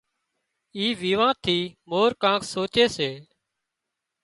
اِي 0.77 0.85
ويوان 1.01 1.33
ٿي 1.43 1.57
مور 1.89 2.09
ڪانڪ 2.21 2.41
سوچي 2.53 2.85
سي 2.95 3.09